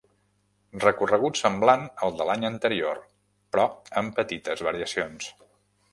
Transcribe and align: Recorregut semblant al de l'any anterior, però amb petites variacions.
Recorregut 0.83 1.41
semblant 1.41 1.83
al 2.07 2.17
de 2.21 2.27
l'any 2.29 2.47
anterior, 2.51 3.03
però 3.57 3.67
amb 4.03 4.19
petites 4.21 4.65
variacions. 4.71 5.29